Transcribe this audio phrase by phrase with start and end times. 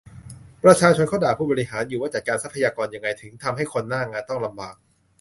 [0.63, 4.75] ประชาชนเขาด่าผู้บริหารอยู่ ว่าจัดการทรัพยากรยังไง ถึงทำให้คนหน้างานต้องลำบาก